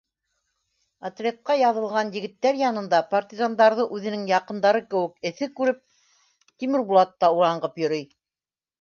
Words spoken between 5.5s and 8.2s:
күреп, Тимербулат та ураңғып йөрөй.